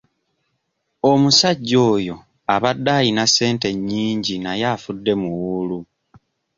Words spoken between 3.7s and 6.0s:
nnyingi naye afudde muwuulu.